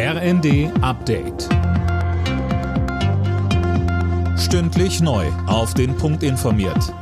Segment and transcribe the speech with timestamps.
[0.00, 1.48] RND Update.
[4.38, 5.26] Stündlich neu.
[5.48, 6.94] Auf den Punkt informiert.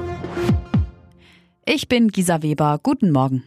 [1.67, 2.81] Ich bin Gisa Weber.
[2.83, 3.45] Guten Morgen.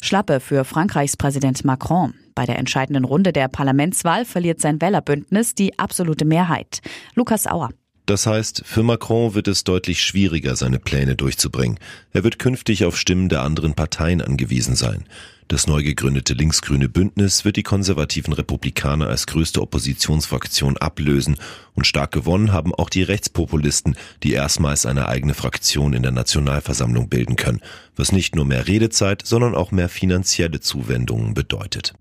[0.00, 2.14] Schlappe für Frankreichs Präsident Macron.
[2.36, 6.78] Bei der entscheidenden Runde der Parlamentswahl verliert sein Wählerbündnis die absolute Mehrheit.
[7.16, 7.70] Lukas Auer.
[8.08, 11.78] Das heißt, für Macron wird es deutlich schwieriger, seine Pläne durchzubringen.
[12.14, 15.04] Er wird künftig auf Stimmen der anderen Parteien angewiesen sein.
[15.48, 21.36] Das neu gegründete linksgrüne Bündnis wird die konservativen Republikaner als größte Oppositionsfraktion ablösen
[21.74, 27.10] und stark gewonnen haben auch die Rechtspopulisten, die erstmals eine eigene Fraktion in der Nationalversammlung
[27.10, 27.60] bilden können,
[27.94, 31.92] was nicht nur mehr Redezeit, sondern auch mehr finanzielle Zuwendungen bedeutet.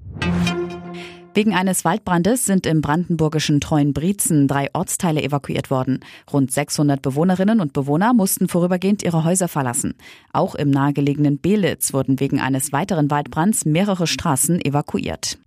[1.38, 6.00] Wegen eines Waldbrandes sind im brandenburgischen Treuenbrietzen drei Ortsteile evakuiert worden.
[6.34, 9.94] Rund 600 Bewohnerinnen und Bewohner mussten vorübergehend ihre Häuser verlassen.
[10.34, 15.38] Auch im nahegelegenen Belitz wurden wegen eines weiteren Waldbrands mehrere Straßen evakuiert.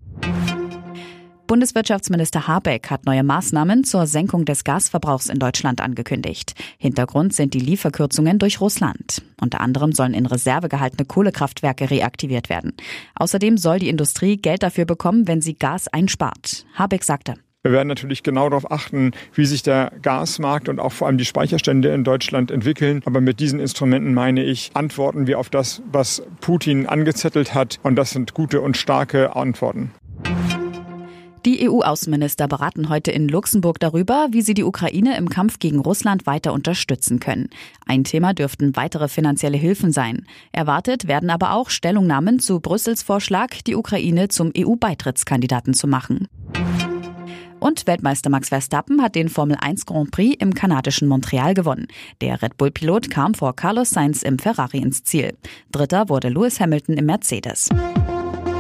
[1.49, 6.55] Bundeswirtschaftsminister Habeck hat neue Maßnahmen zur Senkung des Gasverbrauchs in Deutschland angekündigt.
[6.79, 9.23] Hintergrund sind die Lieferkürzungen durch Russland.
[9.41, 12.73] Unter anderem sollen in Reserve gehaltene Kohlekraftwerke reaktiviert werden.
[13.15, 16.67] Außerdem soll die Industrie Geld dafür bekommen, wenn sie Gas einspart.
[16.75, 17.35] Habeck sagte.
[17.63, 21.27] Wir werden natürlich genau darauf achten, wie sich der Gasmarkt und auch vor allem die
[21.27, 23.03] Speicherstände in Deutschland entwickeln.
[23.05, 27.79] Aber mit diesen Instrumenten meine ich, antworten wir auf das, was Putin angezettelt hat.
[27.83, 29.91] Und das sind gute und starke Antworten.
[31.47, 36.27] Die EU-Außenminister beraten heute in Luxemburg darüber, wie sie die Ukraine im Kampf gegen Russland
[36.27, 37.49] weiter unterstützen können.
[37.87, 40.27] Ein Thema dürften weitere finanzielle Hilfen sein.
[40.53, 46.29] Erwartet werden aber auch Stellungnahmen zu Brüssels Vorschlag, die Ukraine zum EU-Beitrittskandidaten zu machen.
[47.59, 51.89] Und Weltmeister Max Verstappen hat den Formel 1 Grand Prix im kanadischen Montreal gewonnen.
[52.21, 55.37] Der Red Bull-Pilot kam vor Carlos Sainz im Ferrari ins Ziel.
[55.73, 57.71] Dritter wurde Lewis Hamilton im Mercedes.